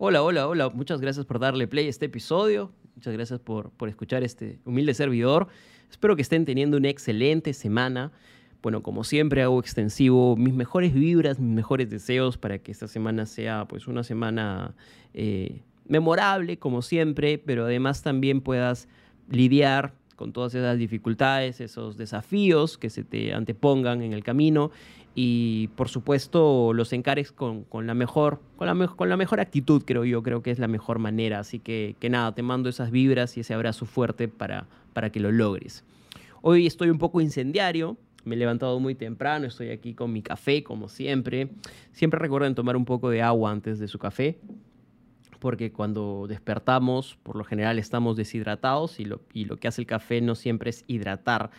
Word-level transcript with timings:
Hola, 0.00 0.22
hola, 0.22 0.46
hola. 0.46 0.68
Muchas 0.68 1.00
gracias 1.00 1.26
por 1.26 1.40
darle 1.40 1.66
play 1.66 1.86
a 1.86 1.90
este 1.90 2.06
episodio. 2.06 2.70
Muchas 2.94 3.12
gracias 3.14 3.40
por, 3.40 3.70
por 3.70 3.88
escuchar 3.88 4.22
este 4.22 4.60
humilde 4.64 4.94
servidor. 4.94 5.48
Espero 5.90 6.14
que 6.14 6.22
estén 6.22 6.44
teniendo 6.44 6.76
una 6.76 6.88
excelente 6.88 7.52
semana. 7.52 8.12
Bueno, 8.62 8.80
como 8.84 9.02
siempre 9.02 9.42
hago 9.42 9.58
extensivo 9.58 10.36
mis 10.36 10.54
mejores 10.54 10.94
vibras, 10.94 11.40
mis 11.40 11.52
mejores 11.52 11.90
deseos 11.90 12.38
para 12.38 12.60
que 12.60 12.70
esta 12.70 12.86
semana 12.86 13.26
sea 13.26 13.66
pues 13.66 13.88
una 13.88 14.04
semana 14.04 14.76
eh, 15.14 15.62
memorable, 15.84 16.60
como 16.60 16.80
siempre, 16.80 17.36
pero 17.36 17.64
además 17.64 18.04
también 18.04 18.40
puedas 18.40 18.86
lidiar 19.28 19.94
con 20.18 20.32
todas 20.32 20.52
esas 20.56 20.76
dificultades, 20.76 21.60
esos 21.60 21.96
desafíos 21.96 22.76
que 22.76 22.90
se 22.90 23.04
te 23.04 23.32
antepongan 23.32 24.02
en 24.02 24.12
el 24.12 24.24
camino 24.24 24.72
y 25.14 25.68
por 25.76 25.88
supuesto 25.88 26.72
los 26.74 26.92
encares 26.92 27.30
con, 27.30 27.66
la 27.70 27.94
mejor, 27.94 28.40
con, 28.56 28.66
la, 28.66 28.88
con 28.88 29.08
la 29.08 29.16
mejor 29.16 29.38
actitud, 29.38 29.84
creo 29.86 30.04
yo, 30.04 30.24
creo 30.24 30.42
que 30.42 30.50
es 30.50 30.58
la 30.58 30.66
mejor 30.66 30.98
manera. 30.98 31.38
Así 31.38 31.60
que, 31.60 31.94
que 32.00 32.10
nada, 32.10 32.34
te 32.34 32.42
mando 32.42 32.68
esas 32.68 32.90
vibras 32.90 33.36
y 33.36 33.40
ese 33.40 33.54
abrazo 33.54 33.86
fuerte 33.86 34.26
para, 34.26 34.66
para 34.92 35.10
que 35.10 35.20
lo 35.20 35.30
logres. 35.30 35.84
Hoy 36.42 36.66
estoy 36.66 36.90
un 36.90 36.98
poco 36.98 37.20
incendiario, 37.20 37.96
me 38.24 38.34
he 38.34 38.38
levantado 38.38 38.78
muy 38.80 38.96
temprano, 38.96 39.46
estoy 39.46 39.70
aquí 39.70 39.94
con 39.94 40.12
mi 40.12 40.22
café 40.22 40.64
como 40.64 40.88
siempre. 40.88 41.48
Siempre 41.92 42.18
recuerden 42.18 42.56
tomar 42.56 42.76
un 42.76 42.84
poco 42.84 43.08
de 43.08 43.22
agua 43.22 43.52
antes 43.52 43.78
de 43.78 43.86
su 43.86 44.00
café, 44.00 44.36
porque 45.38 45.72
cuando 45.72 46.26
despertamos, 46.28 47.18
por 47.22 47.36
lo 47.36 47.44
general 47.44 47.78
estamos 47.78 48.16
deshidratados 48.16 49.00
y 49.00 49.04
lo, 49.04 49.20
que 49.26 49.68
hace 49.68 49.82
el 49.82 49.86
café 49.86 50.20
no 50.20 50.34
siempre 50.34 50.70
es 50.70 50.84
hidratar. 50.86 51.50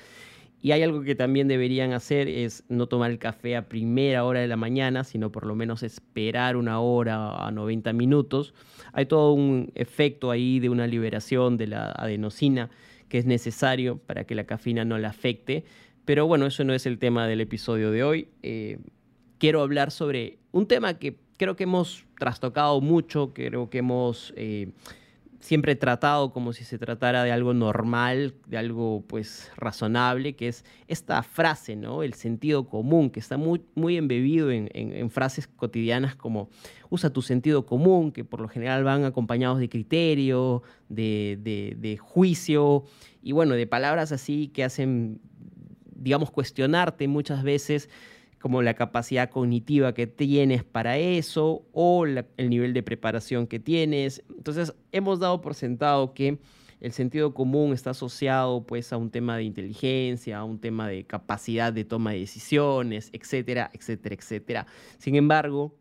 Y 0.62 0.72
hay 0.72 0.84
algo 0.84 1.02
que 1.04 1.16
también 1.16 1.48
deberían 1.48 1.94
hacer 1.94 2.28
es 2.28 2.66
no 2.68 2.88
tomar 2.88 3.12
el 3.12 3.18
café 3.18 3.56
a 3.56 3.70
primera 3.70 4.26
hora 4.26 4.42
de 4.42 4.48
la 4.48 4.58
mañana, 4.58 5.06
sino 5.06 5.32
por 5.32 5.46
lo 5.46 5.56
menos 5.56 5.84
esperar 5.84 6.58
una 6.58 6.82
hora 6.82 7.48
a 7.48 7.50
90 7.52 7.94
minutos. 7.94 8.54
Hay 8.92 9.06
todo 9.06 9.32
un 9.32 9.72
efecto 9.76 10.32
ahí 10.32 10.60
de 10.60 10.70
una 10.70 10.86
liberación 10.86 11.56
de 11.56 11.68
la 11.68 11.92
adenosina 11.92 12.70
que 13.08 13.18
es 13.18 13.26
necesario 13.26 13.98
para 13.98 14.26
que 14.26 14.36
la 14.36 14.44
cafeína 14.44 14.84
no 14.84 14.98
la 14.98 15.10
afecte. 15.10 15.64
Pero 16.04 16.28
bueno, 16.28 16.46
eso 16.46 16.64
no 16.64 16.74
es 16.74 16.86
el 16.86 17.00
tema 17.00 17.26
del 17.26 17.40
episodio 17.40 17.92
de 17.92 18.04
hoy. 18.04 18.28
Eh, 18.44 18.80
quiero 19.38 19.62
hablar 19.62 19.92
sobre 19.92 20.40
un 20.52 20.68
tema 20.68 20.96
que 21.00 21.18
creo 21.40 21.56
que 21.56 21.64
hemos 21.64 22.06
trastocado 22.20 22.80
mucho, 22.82 23.34
creo 23.34 23.70
que 23.72 23.80
hemos... 23.80 24.34
Eh, 24.36 24.72
siempre 25.40 25.78
tratado 25.78 26.34
como 26.34 26.52
si 26.52 26.66
se 26.66 26.78
tratara 26.78 27.24
de 27.24 27.32
algo 27.32 27.54
normal, 27.54 28.36
de 28.48 28.58
algo 28.58 29.06
pues 29.08 29.50
razonable, 29.56 30.36
que 30.36 30.50
es 30.50 30.66
esta 30.90 31.24
frase, 31.24 31.78
¿no? 31.78 32.04
El 32.04 32.14
sentido 32.14 32.68
común, 32.68 33.10
que 33.10 33.22
está 33.22 33.38
muy, 33.38 33.62
muy 33.74 33.96
embebido 33.96 34.52
en, 34.52 35.10
frases 35.10 35.48
cotidianas 35.48 36.14
como 36.14 36.50
usa 36.90 37.10
tu 37.12 37.22
sentido 37.22 37.66
común, 37.66 38.12
que 38.12 38.26
por 38.26 38.42
lo 38.42 38.50
general 38.50 38.84
van 38.84 39.06
acompañados 39.06 39.60
de 39.60 39.70
criterio, 39.70 40.62
de, 40.90 41.40
de 41.78 41.98
juicio, 41.98 42.84
y 43.24 43.32
bueno, 43.32 43.56
de 43.56 43.66
palabras 43.66 44.12
así 44.12 44.50
que 44.50 44.66
hacen, 44.66 45.22
digamos, 45.96 46.32
cuestionarte 46.32 47.08
muchas 47.08 47.44
veces 47.44 47.90
como 48.40 48.62
la 48.62 48.74
capacidad 48.74 49.30
cognitiva 49.30 49.94
que 49.94 50.08
tienes 50.08 50.64
para 50.64 50.98
eso 50.98 51.66
o 51.72 52.06
el 52.06 52.50
nivel 52.50 52.74
de 52.74 52.84
preparación 52.84 53.48
que 53.48 53.60
tienes. 53.60 54.24
Entonces, 54.30 54.74
hemos 54.92 55.20
dado 55.20 55.42
por 55.42 55.56
sentado 55.56 56.14
que 56.14 56.40
el 56.80 56.94
sentido 56.94 57.34
común 57.34 57.74
está 57.74 57.90
asociado 57.90 58.66
pues 58.66 58.94
a 58.94 58.98
un 58.98 59.12
tema 59.12 59.36
de 59.36 59.44
inteligencia, 59.44 60.38
a 60.38 60.46
un 60.46 60.60
tema 60.60 60.88
de 60.88 61.04
capacidad 61.06 61.74
de 61.74 61.84
toma 61.84 62.12
de 62.12 62.20
decisiones, 62.20 63.10
etcétera, 63.12 63.70
etcétera, 63.74 64.16
etcétera. 64.16 64.68
Sin 64.98 65.16
embargo, 65.16 65.76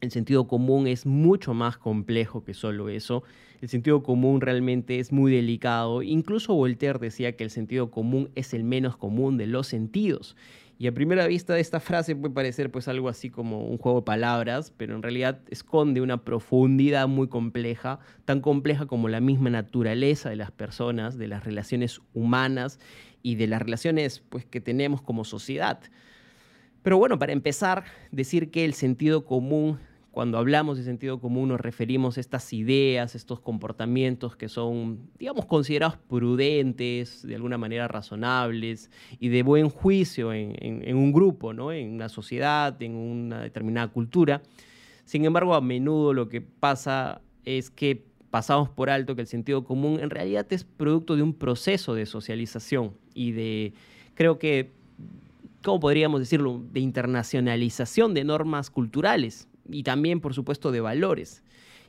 el 0.00 0.10
sentido 0.10 0.46
común 0.46 0.86
es 0.86 1.06
mucho 1.06 1.54
más 1.54 1.76
complejo 1.76 2.44
que 2.44 2.54
solo 2.54 2.88
eso. 2.88 3.22
El 3.60 3.68
sentido 3.68 4.02
común 4.02 4.40
realmente 4.40 4.98
es 4.98 5.12
muy 5.12 5.32
delicado. 5.32 6.02
Incluso 6.02 6.54
Voltaire 6.54 6.98
decía 6.98 7.36
que 7.36 7.44
el 7.44 7.50
sentido 7.50 7.90
común 7.90 8.30
es 8.34 8.52
el 8.54 8.64
menos 8.64 8.96
común 8.96 9.38
de 9.38 9.46
los 9.46 9.66
sentidos. 9.66 10.36
Y 10.84 10.86
a 10.86 10.92
primera 10.92 11.26
vista 11.26 11.58
esta 11.58 11.80
frase 11.80 12.14
puede 12.14 12.34
parecer 12.34 12.70
pues 12.70 12.88
algo 12.88 13.08
así 13.08 13.30
como 13.30 13.64
un 13.64 13.78
juego 13.78 14.00
de 14.00 14.04
palabras, 14.04 14.70
pero 14.76 14.94
en 14.94 15.02
realidad 15.02 15.40
esconde 15.48 16.02
una 16.02 16.24
profundidad 16.24 17.08
muy 17.08 17.26
compleja, 17.26 18.00
tan 18.26 18.42
compleja 18.42 18.84
como 18.84 19.08
la 19.08 19.20
misma 19.20 19.48
naturaleza 19.48 20.28
de 20.28 20.36
las 20.36 20.50
personas, 20.50 21.16
de 21.16 21.26
las 21.26 21.42
relaciones 21.42 22.02
humanas 22.12 22.80
y 23.22 23.36
de 23.36 23.46
las 23.46 23.62
relaciones 23.62 24.22
pues 24.28 24.44
que 24.44 24.60
tenemos 24.60 25.00
como 25.00 25.24
sociedad. 25.24 25.80
Pero 26.82 26.98
bueno, 26.98 27.18
para 27.18 27.32
empezar, 27.32 27.84
decir 28.12 28.50
que 28.50 28.66
el 28.66 28.74
sentido 28.74 29.24
común 29.24 29.78
cuando 30.14 30.38
hablamos 30.38 30.78
de 30.78 30.84
sentido 30.84 31.18
común 31.18 31.48
nos 31.48 31.60
referimos 31.60 32.16
a 32.16 32.20
estas 32.20 32.52
ideas, 32.52 33.16
estos 33.16 33.40
comportamientos 33.40 34.36
que 34.36 34.48
son, 34.48 35.10
digamos, 35.18 35.44
considerados 35.46 35.96
prudentes, 35.96 37.26
de 37.26 37.34
alguna 37.34 37.58
manera 37.58 37.88
razonables 37.88 38.92
y 39.18 39.28
de 39.30 39.42
buen 39.42 39.68
juicio 39.68 40.32
en, 40.32 40.96
un 40.96 41.12
grupo, 41.12 41.52
¿no? 41.52 41.72
en 41.72 41.94
una 41.94 42.08
sociedad, 42.08 42.80
en 42.80 42.94
una 42.94 43.40
determinada 43.40 43.88
cultura. 43.88 44.40
Sin 45.04 45.24
embargo, 45.24 45.52
a 45.56 45.60
menudo 45.60 46.12
lo 46.12 46.28
que 46.28 46.40
pasa 46.40 47.20
es 47.44 47.68
que 47.68 48.04
pasamos 48.30 48.68
por 48.68 48.90
alto 48.90 49.16
que 49.16 49.22
el 49.22 49.26
sentido 49.26 49.64
común 49.64 49.98
en 50.00 50.10
realidad 50.10 50.46
es 50.50 50.62
producto 50.62 51.16
de 51.16 51.24
un 51.24 51.34
proceso 51.34 51.92
de 51.92 52.06
socialización 52.06 52.92
y 53.14 53.32
de, 53.32 53.72
creo 54.14 54.38
que, 54.38 54.70
¿cómo 55.64 55.80
podríamos 55.80 56.20
decirlo?, 56.20 56.62
de 56.72 56.78
internacionalización 56.78 58.14
de 58.14 58.22
normas 58.22 58.70
culturales 58.70 59.48
y 59.68 59.82
también, 59.82 60.20
por 60.20 60.34
supuesto, 60.34 60.72
de 60.72 60.80
valores. 60.80 61.42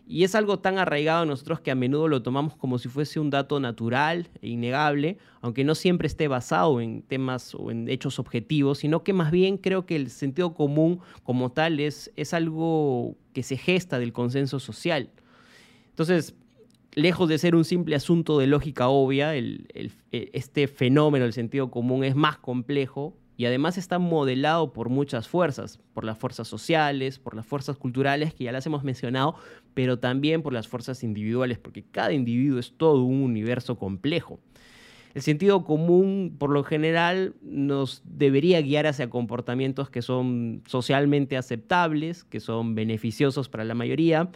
Y 0.08 0.24
es 0.24 0.36
algo 0.36 0.60
tan 0.60 0.78
arraigado 0.78 1.24
a 1.24 1.26
nosotros 1.26 1.62
que 1.62 1.72
a 1.72 1.76
menudo 1.76 2.08
lo 2.08 2.22
tomamos 2.22 2.56
como 2.56 2.78
si 2.78 2.90
fuese 2.90 3.20
un 3.20 3.32
dato 3.32 3.60
natural 3.60 4.30
e 4.42 4.50
innegable, 4.50 5.18
aunque 5.42 5.64
no 5.64 5.74
siempre 5.74 6.08
esté 6.08 6.28
basado 6.28 6.80
en 6.80 7.02
temas 7.02 7.56
o 7.56 7.72
en 7.72 7.90
hechos 7.90 8.20
objetivos, 8.20 8.80
sino 8.80 9.04
que 9.04 9.14
más 9.14 9.32
bien 9.32 9.58
creo 9.58 9.88
que 9.88 9.96
el 9.96 10.12
sentido 10.12 10.54
común 10.54 11.00
como 11.24 11.52
tal 11.52 11.80
es, 11.80 12.12
es 12.16 12.36
algo 12.36 13.16
que 13.34 13.42
se 13.42 13.58
gesta 13.58 13.98
del 13.98 14.14
consenso 14.14 14.60
social. 14.60 15.10
Entonces, 15.90 16.36
lejos 16.94 17.28
de 17.28 17.40
ser 17.40 17.56
un 17.56 17.66
simple 17.66 17.96
asunto 17.96 18.38
de 18.38 18.46
lógica 18.46 18.90
obvia, 18.90 19.34
este 20.12 20.68
fenómeno 20.68 21.26
del 21.26 21.34
sentido 21.34 21.72
común 21.72 22.04
es 22.04 22.16
más 22.16 22.38
complejo 22.38 23.18
y 23.38 23.46
además 23.46 23.78
está 23.78 24.00
modelado 24.00 24.72
por 24.72 24.90
muchas 24.90 25.28
fuerzas, 25.28 25.80
por 25.94 26.06
las 26.06 26.18
fuerzas 26.18 26.48
sociales, 26.48 27.20
por 27.20 27.36
las 27.36 27.46
fuerzas 27.46 27.78
culturales 27.78 28.34
que 28.34 28.46
ya 28.46 28.52
las 28.52 28.66
hemos 28.66 28.84
mencionado, 28.84 29.36
pero 29.74 30.00
también 30.00 30.42
por 30.42 30.54
las 30.54 30.68
fuerzas 30.68 31.04
individuales, 31.04 31.58
porque 31.58 31.84
cada 31.84 32.14
individuo 32.14 32.60
es 32.60 32.74
todo 32.78 33.04
un 33.04 33.22
universo 33.22 33.78
complejo. 33.78 34.40
El 35.14 35.22
sentido 35.22 35.64
común, 35.64 36.36
por 36.38 36.50
lo 36.50 36.64
general, 36.64 37.36
nos 37.42 38.02
debería 38.04 38.62
guiar 38.62 38.86
hacia 38.86 39.10
comportamientos 39.10 39.90
que 39.90 40.02
son 40.02 40.62
socialmente 40.68 41.38
aceptables, 41.38 42.26
que 42.26 42.42
son 42.42 42.76
beneficiosos 42.76 43.48
para 43.48 43.64
la 43.64 43.76
mayoría, 43.76 44.30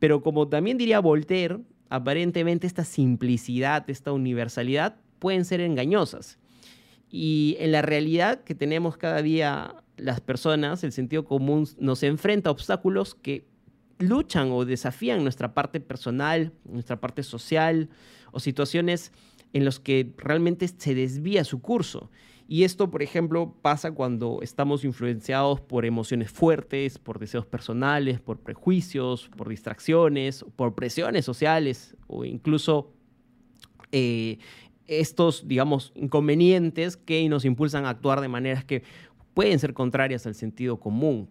pero 0.00 0.22
como 0.22 0.48
también 0.48 0.76
diría 0.76 1.00
Voltaire, 1.00 1.58
aparentemente 1.88 2.66
esta 2.66 2.84
simplicidad, 2.84 3.88
esta 3.88 4.12
universalidad 4.12 4.96
pueden 5.18 5.44
ser 5.44 5.60
engañosas. 5.60 6.38
Y 7.10 7.56
en 7.58 7.72
la 7.72 7.82
realidad 7.82 8.42
que 8.44 8.54
tenemos 8.54 8.96
cada 8.96 9.22
día 9.22 9.74
las 9.96 10.20
personas, 10.20 10.84
el 10.84 10.92
sentido 10.92 11.24
común 11.24 11.66
nos 11.78 12.02
enfrenta 12.02 12.50
a 12.50 12.52
obstáculos 12.52 13.14
que 13.14 13.46
luchan 13.98 14.50
o 14.52 14.64
desafían 14.64 15.22
nuestra 15.22 15.54
parte 15.54 15.80
personal, 15.80 16.52
nuestra 16.64 17.00
parte 17.00 17.22
social 17.22 17.88
o 18.32 18.40
situaciones 18.40 19.12
en 19.52 19.64
las 19.64 19.80
que 19.80 20.12
realmente 20.18 20.68
se 20.68 20.94
desvía 20.94 21.44
su 21.44 21.60
curso. 21.60 22.10
Y 22.50 22.64
esto, 22.64 22.90
por 22.90 23.02
ejemplo, 23.02 23.54
pasa 23.60 23.92
cuando 23.92 24.38
estamos 24.40 24.82
influenciados 24.82 25.60
por 25.60 25.84
emociones 25.84 26.30
fuertes, 26.30 26.98
por 26.98 27.18
deseos 27.18 27.44
personales, 27.44 28.20
por 28.20 28.40
prejuicios, 28.40 29.28
por 29.36 29.50
distracciones, 29.50 30.46
por 30.56 30.74
presiones 30.74 31.26
sociales 31.26 31.94
o 32.06 32.24
incluso 32.24 32.94
eh, 33.92 34.38
estos, 34.88 35.46
digamos, 35.46 35.92
inconvenientes 35.94 36.96
que 36.96 37.28
nos 37.28 37.44
impulsan 37.44 37.84
a 37.84 37.90
actuar 37.90 38.20
de 38.20 38.28
maneras 38.28 38.64
que 38.64 38.82
pueden 39.34 39.58
ser 39.58 39.74
contrarias 39.74 40.26
al 40.26 40.34
sentido 40.34 40.80
común. 40.80 41.28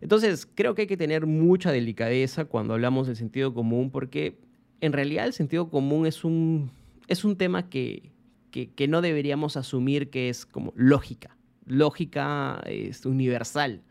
Entonces, 0.00 0.48
creo 0.54 0.74
que 0.74 0.82
hay 0.82 0.88
que 0.88 0.96
tener 0.96 1.26
mucha 1.26 1.70
delicadeza 1.70 2.46
cuando 2.46 2.74
hablamos 2.74 3.06
del 3.06 3.16
sentido 3.16 3.54
común, 3.54 3.90
porque 3.90 4.38
en 4.80 4.92
realidad 4.92 5.26
el 5.26 5.32
sentido 5.32 5.70
común 5.70 6.06
es 6.06 6.24
un, 6.24 6.70
es 7.08 7.24
un 7.24 7.36
tema 7.36 7.68
que, 7.70 8.10
que, 8.50 8.88
no 8.88 9.00
deberíamos 9.02 9.56
asumir 9.56 10.10
que 10.10 10.28
es 10.28 10.46
como 10.46 10.72
lógica. 10.76 11.36
Lógica 11.66 12.62
es 12.66 13.06
universal. 13.06 13.82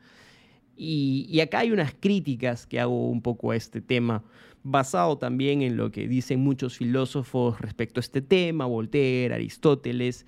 Y, 0.75 1.39
acá 1.39 1.59
hay 1.59 1.71
unas 1.71 1.93
críticas 1.93 2.65
que 2.65 2.79
hago 2.79 3.09
un 3.09 3.21
poco 3.21 3.51
a 3.51 3.55
este 3.55 3.81
tema, 3.81 4.23
basado 4.63 5.17
también 5.17 5.61
en 5.61 5.77
lo 5.77 5.91
que 5.91 6.07
dicen 6.07 6.39
muchos 6.39 6.77
filósofos 6.77 7.59
respecto 7.59 7.99
a 7.99 8.01
este 8.01 8.21
tema, 8.21 8.65
Voltaire, 8.65 9.33
Aristóteles, 9.35 10.25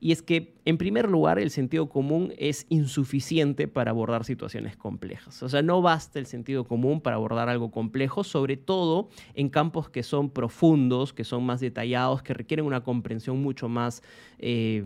y 0.00 0.12
es 0.12 0.22
que, 0.22 0.54
en 0.64 0.78
primer 0.78 1.08
lugar, 1.08 1.40
el 1.40 1.50
sentido 1.50 1.88
común 1.88 2.32
es 2.38 2.66
insuficiente 2.68 3.66
para 3.66 3.90
abordar 3.90 4.24
situaciones 4.24 4.76
complejas. 4.76 5.42
O 5.42 5.48
sea, 5.48 5.60
no 5.62 5.82
basta 5.82 6.20
el 6.20 6.26
sentido 6.26 6.64
común 6.64 7.00
para 7.00 7.16
abordar 7.16 7.48
algo 7.48 7.72
complejo, 7.72 8.22
sobre 8.22 8.56
todo 8.56 9.08
en 9.34 9.48
campos 9.48 9.90
que 9.90 10.04
son 10.04 10.30
profundos, 10.30 11.12
que 11.12 11.24
son 11.24 11.44
más 11.44 11.58
detallados, 11.58 12.22
que 12.22 12.32
requieren 12.32 12.64
una 12.64 12.84
comprensión 12.84 13.42
mucho 13.42 13.68
más 13.68 14.02
eh, 14.38 14.84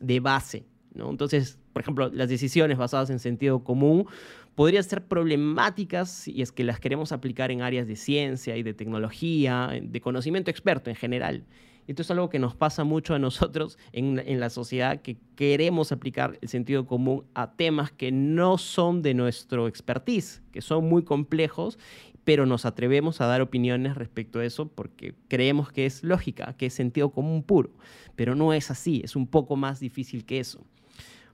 de 0.00 0.20
base. 0.20 0.64
¿no? 0.92 1.10
Entonces, 1.10 1.60
por 1.72 1.82
ejemplo, 1.82 2.10
las 2.12 2.28
decisiones 2.28 2.78
basadas 2.78 3.10
en 3.10 3.18
sentido 3.18 3.64
común 3.64 4.06
podrían 4.54 4.84
ser 4.84 5.04
problemáticas 5.06 6.10
si 6.10 6.42
es 6.42 6.52
que 6.52 6.64
las 6.64 6.80
queremos 6.80 7.12
aplicar 7.12 7.50
en 7.50 7.62
áreas 7.62 7.86
de 7.86 7.96
ciencia 7.96 8.56
y 8.56 8.62
de 8.62 8.74
tecnología, 8.74 9.70
de 9.82 10.00
conocimiento 10.00 10.50
experto 10.50 10.90
en 10.90 10.96
general. 10.96 11.44
Esto 11.88 12.02
es 12.02 12.10
algo 12.12 12.30
que 12.30 12.38
nos 12.38 12.54
pasa 12.54 12.84
mucho 12.84 13.14
a 13.14 13.18
nosotros 13.18 13.76
en, 13.92 14.22
en, 14.24 14.38
la 14.38 14.50
sociedad, 14.50 15.02
que 15.02 15.16
queremos 15.34 15.90
aplicar 15.90 16.38
el 16.40 16.48
sentido 16.48 16.86
común 16.86 17.24
a 17.34 17.52
temas 17.56 17.90
que 17.90 18.12
no 18.12 18.56
son 18.56 19.02
de 19.02 19.14
nuestro 19.14 19.66
expertise, 19.66 20.42
que 20.52 20.60
son 20.60 20.88
muy 20.88 21.02
complejos, 21.02 21.78
pero 22.24 22.46
nos 22.46 22.64
atrevemos 22.66 23.20
a 23.20 23.26
dar 23.26 23.40
opiniones 23.40 23.96
respecto 23.96 24.38
a 24.38 24.44
eso 24.44 24.68
porque 24.68 25.14
creemos 25.28 25.72
que 25.72 25.86
es 25.86 26.04
lógica, 26.04 26.54
que 26.56 26.66
es 26.66 26.74
sentido 26.74 27.10
común 27.10 27.42
puro, 27.42 27.70
pero 28.14 28.34
no 28.34 28.52
es 28.52 28.70
así, 28.70 29.00
es 29.04 29.16
un 29.16 29.26
poco 29.26 29.56
más 29.56 29.80
difícil 29.80 30.24
que 30.24 30.38
eso. 30.38 30.64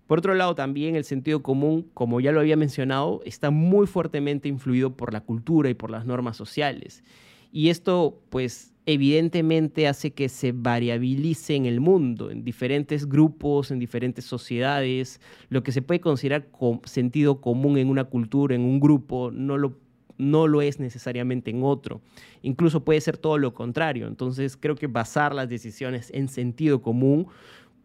Por 0.09 0.19
otro 0.19 0.35
lado, 0.35 0.55
también 0.55 0.97
el 0.97 1.05
sentido 1.05 1.43
común, 1.43 1.91
como 1.93 2.19
ya 2.19 2.33
lo 2.33 2.41
había 2.41 2.57
mencionado, 2.57 3.21
está 3.27 3.51
muy 3.51 3.87
fuertemente 3.87 4.49
influido 4.49 4.97
por 4.97 5.13
la 5.13 5.21
cultura 5.21 5.69
y 5.69 5.75
por 5.75 5.91
las 5.91 6.07
normas 6.07 6.35
sociales. 6.37 7.05
Y 7.53 7.69
esto, 7.69 8.19
pues, 8.31 8.73
evidentemente 8.87 9.87
hace 9.87 10.13
que 10.13 10.31
se 10.31 10.53
variabilice 10.53 11.57
en 11.57 11.67
el 11.67 11.81
mundo, 11.81 12.31
en 12.31 12.43
diferentes 12.43 13.07
grupos, 13.07 13.71
en 13.71 13.79
diferentes 13.79 14.25
sociedades. 14.25 15.21
Lo 15.51 15.63
que 15.63 15.73
se 15.73 15.83
puede 15.83 16.01
considerar 16.01 16.49
sentido 16.85 17.43
común 17.43 17.77
en 17.77 17.91
una 17.91 18.05
cultura, 18.05 18.55
en 18.55 18.63
un 18.63 18.81
grupo, 18.81 19.31
no 19.31 19.59
lo, 19.59 19.79
no 20.17 20.47
lo 20.47 20.63
es 20.63 20.81
necesariamente 20.81 21.51
en 21.51 21.63
otro. 21.63 22.01
Incluso 22.41 22.83
puede 22.83 23.03
ser 23.03 23.19
todo 23.19 23.37
lo 23.37 23.53
contrario. 23.53 24.07
Entonces, 24.07 24.57
creo 24.57 24.75
que 24.75 24.87
basar 24.87 25.35
las 25.35 25.51
decisiones 25.51 26.11
en 26.15 26.29
sentido 26.29 26.81
común 26.81 27.29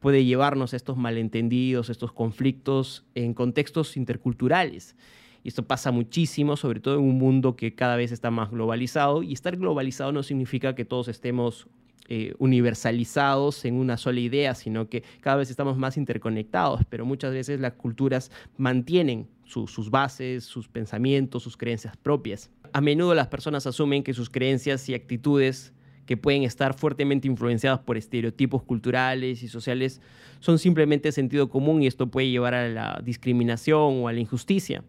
puede 0.03 0.25
llevarnos 0.25 0.73
a 0.73 0.75
estos 0.75 0.97
malentendidos, 0.97 1.89
estos 1.89 2.11
conflictos 2.11 3.05
en 3.15 3.33
contextos 3.33 3.95
interculturales. 3.95 4.97
Y 5.45 5.47
esto 5.47 5.65
pasa 5.65 5.91
muchísimo, 5.91 6.57
sobre 6.57 6.81
todo 6.81 6.95
en 6.95 7.01
un 7.03 7.17
mundo 7.17 7.55
que 7.55 7.73
cada 7.73 7.95
vez 7.95 8.11
está 8.11 8.29
más 8.29 8.51
globalizado. 8.51 9.23
Y 9.23 9.31
estar 9.31 9.55
globalizado 9.55 10.11
no 10.11 10.21
significa 10.21 10.75
que 10.75 10.83
todos 10.83 11.07
estemos 11.07 11.67
eh, 12.09 12.33
universalizados 12.37 13.63
en 13.63 13.75
una 13.75 13.95
sola 13.95 14.19
idea, 14.19 14.55
sino 14.55 14.89
que 14.89 15.03
cada 15.21 15.37
vez 15.37 15.49
estamos 15.49 15.77
más 15.77 15.95
interconectados, 15.95 16.81
pero 16.89 17.05
muchas 17.05 17.31
veces 17.31 17.61
las 17.61 17.73
culturas 17.73 18.29
mantienen 18.57 19.29
sus 19.45 19.89
bases, 19.89 20.43
sus 20.43 20.67
pensamientos, 20.67 21.43
sus 21.43 21.55
creencias 21.55 21.95
propias. 21.95 22.49
A 22.73 22.81
menudo 22.81 23.15
las 23.15 23.27
personas 23.27 23.67
asumen 23.67 24.03
que 24.03 24.13
sus 24.13 24.29
creencias 24.29 24.89
y 24.89 24.95
actitudes 24.95 25.72
que 26.05 26.17
pueden 26.17 26.43
estar 26.43 26.73
fuertemente 26.73 27.27
influenciadas 27.27 27.79
por 27.79 27.97
estereotipos 27.97 28.63
culturales 28.63 29.41
y 29.43 29.47
sociales 29.47 30.01
son 30.39 30.59
simplemente 30.59 31.11
sentido 31.11 31.49
común 31.49 31.81
y 31.81 31.87
esto 31.87 32.07
puede 32.07 32.29
llevar 32.29 32.53
a 32.53 32.67
la 32.67 33.01
discriminación 33.03 34.03
o 34.03 34.07
a 34.07 34.13
la 34.13 34.19
injusticia. 34.19 34.83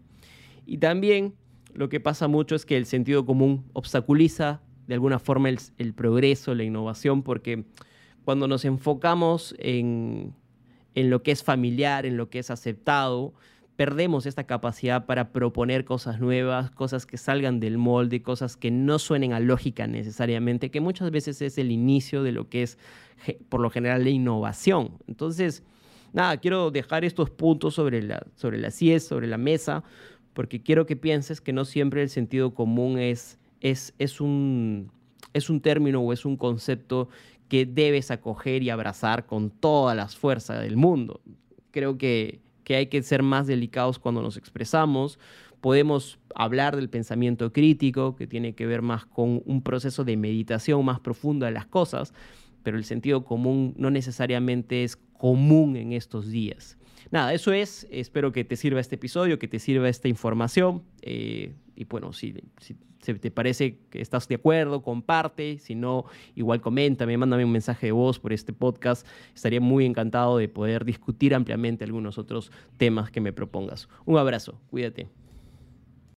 Y 0.66 0.78
también 0.78 1.34
lo 1.72 1.88
que 1.88 2.00
pasa 2.00 2.28
mucho 2.28 2.54
es 2.54 2.66
que 2.66 2.76
el 2.76 2.86
sentido 2.86 3.24
común 3.26 3.64
obstaculiza 3.72 4.60
de 4.86 4.94
alguna 4.94 5.18
forma 5.18 5.48
el, 5.48 5.94
progreso, 5.94 6.54
la 6.54 6.64
innovación, 6.64 7.22
porque 7.22 7.64
cuando 8.24 8.48
nos 8.48 8.64
enfocamos 8.64 9.54
en, 9.58 10.34
en 10.94 11.10
lo 11.10 11.22
que 11.22 11.30
es 11.30 11.42
familiar, 11.42 12.06
en 12.06 12.16
lo 12.16 12.28
que 12.28 12.38
es 12.38 12.50
aceptado, 12.50 13.34
perdemos 13.76 14.26
esta 14.26 14.44
capacidad 14.44 15.06
para 15.06 15.32
proponer 15.32 15.84
cosas 15.84 16.20
nuevas, 16.20 16.70
cosas 16.70 17.06
que 17.06 17.16
salgan 17.16 17.58
del 17.58 17.78
molde, 17.78 18.22
cosas 18.22 18.56
que 18.56 18.70
no 18.70 18.98
suenen 18.98 19.32
a 19.32 19.40
lógica 19.40 19.86
necesariamente, 19.86 20.70
que 20.70 20.80
muchas 20.80 21.10
veces 21.10 21.42
es 21.42 21.58
el 21.58 21.72
inicio 21.72 22.22
de 22.22 22.32
lo 22.32 22.48
que 22.48 22.62
es, 22.62 22.78
por 23.48 23.60
lo 23.60 23.70
general, 23.70 24.04
la 24.04 24.10
innovación. 24.10 24.98
Entonces, 25.08 25.64
nada, 26.12 26.36
quiero 26.36 26.70
dejar 26.70 27.04
estos 27.04 27.30
puntos 27.30 27.74
sobre 27.74 28.02
la, 28.02 28.24
sobre 28.36 28.58
la 28.58 28.70
CIES, 28.70 29.04
sobre 29.04 29.26
la 29.26 29.38
mesa, 29.38 29.82
porque 30.34 30.62
quiero 30.62 30.86
que 30.86 30.96
pienses 30.96 31.40
que 31.40 31.52
no 31.52 31.64
siempre 31.64 32.02
el 32.02 32.10
sentido 32.10 32.54
común 32.54 32.98
es, 32.98 33.38
es, 33.60 33.92
es, 33.98 34.20
un, 34.20 34.92
es 35.32 35.50
un 35.50 35.60
término 35.60 36.00
o 36.00 36.12
es 36.12 36.24
un 36.24 36.36
concepto 36.36 37.08
que 37.48 37.66
debes 37.66 38.10
acoger 38.10 38.62
y 38.62 38.70
abrazar 38.70 39.26
con 39.26 39.50
todas 39.50 39.96
las 39.96 40.16
fuerzas 40.16 40.62
del 40.62 40.76
mundo. 40.76 41.20
Creo 41.70 41.98
que 41.98 42.43
que 42.64 42.76
hay 42.76 42.86
que 42.86 43.02
ser 43.02 43.22
más 43.22 43.46
delicados 43.46 43.98
cuando 43.98 44.22
nos 44.22 44.36
expresamos. 44.36 45.18
Podemos 45.60 46.18
hablar 46.34 46.76
del 46.76 46.90
pensamiento 46.90 47.52
crítico, 47.52 48.16
que 48.16 48.26
tiene 48.26 48.54
que 48.54 48.66
ver 48.66 48.82
más 48.82 49.06
con 49.06 49.42
un 49.46 49.62
proceso 49.62 50.04
de 50.04 50.16
meditación 50.16 50.84
más 50.84 51.00
profunda 51.00 51.46
de 51.46 51.52
las 51.52 51.66
cosas, 51.66 52.12
pero 52.62 52.76
el 52.76 52.84
sentido 52.84 53.24
común 53.24 53.74
no 53.76 53.90
necesariamente 53.90 54.84
es 54.84 54.96
común 54.96 55.76
en 55.76 55.92
estos 55.92 56.30
días. 56.30 56.76
Nada, 57.10 57.32
eso 57.32 57.52
es. 57.52 57.86
Espero 57.90 58.32
que 58.32 58.44
te 58.44 58.56
sirva 58.56 58.80
este 58.80 58.96
episodio, 58.96 59.38
que 59.38 59.48
te 59.48 59.58
sirva 59.58 59.88
esta 59.88 60.08
información. 60.08 60.82
Eh, 61.02 61.54
y 61.76 61.84
bueno, 61.84 62.12
si, 62.12 62.34
si, 62.58 62.74
te 63.14 63.30
parece 63.30 63.78
que 63.90 64.00
estás 64.00 64.28
de 64.28 64.36
acuerdo, 64.36 64.82
comparte. 64.82 65.58
Si 65.58 65.74
no, 65.74 66.04
igual 66.34 66.60
coméntame, 66.60 67.16
mándame 67.16 67.44
un 67.44 67.52
mensaje 67.52 67.86
de 67.86 67.92
voz 67.92 68.18
por 68.18 68.32
este 68.32 68.52
podcast. 68.52 69.06
Estaría 69.34 69.60
muy 69.60 69.84
encantado 69.84 70.38
de 70.38 70.48
poder 70.48 70.84
discutir 70.84 71.34
ampliamente 71.34 71.84
algunos 71.84 72.18
otros 72.18 72.50
temas 72.76 73.10
que 73.10 73.20
me 73.20 73.32
propongas. 73.32 73.88
Un 74.06 74.18
abrazo, 74.18 74.60
cuídate. 74.70 75.08